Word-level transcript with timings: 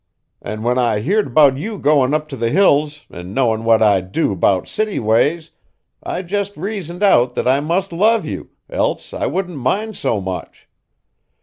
An' 0.41 0.63
when 0.63 0.79
I 0.79 1.01
heerd 1.01 1.31
'bout 1.35 1.57
you 1.57 1.77
goin' 1.77 2.15
up 2.15 2.27
t' 2.27 2.35
the 2.35 2.49
Hills 2.49 3.01
an' 3.11 3.35
knowin' 3.35 3.63
what 3.65 3.83
I 3.83 4.01
do 4.01 4.35
'bout 4.35 4.67
city 4.67 4.97
ways, 4.97 5.51
I 6.01 6.23
just 6.23 6.57
reasoned 6.57 7.03
out 7.03 7.35
that 7.35 7.47
I 7.47 7.59
must 7.59 7.93
love 7.93 8.25
you, 8.25 8.49
else 8.67 9.13
I 9.13 9.27
wouldn't 9.27 9.59
mind 9.59 9.95
so 9.95 10.19
much. 10.19 10.67